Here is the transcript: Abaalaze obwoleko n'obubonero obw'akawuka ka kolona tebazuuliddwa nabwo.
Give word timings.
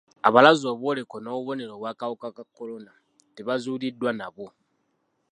Abaalaze 0.27 0.65
obwoleko 0.73 1.15
n'obubonero 1.19 1.71
obw'akawuka 1.75 2.27
ka 2.35 2.43
kolona 2.55 2.91
tebazuuliddwa 3.35 4.11
nabwo. 4.17 4.47